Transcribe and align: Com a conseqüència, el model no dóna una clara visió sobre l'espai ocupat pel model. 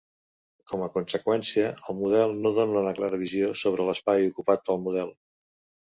Com 0.71 0.85
a 0.85 0.89
conseqüència, 0.95 1.67
el 1.93 1.97
model 2.01 2.35
no 2.41 2.55
dóna 2.63 2.81
una 2.83 2.97
clara 3.03 3.23
visió 3.27 3.53
sobre 3.65 3.89
l'espai 3.93 4.31
ocupat 4.35 4.69
pel 4.73 4.85
model. 4.91 5.19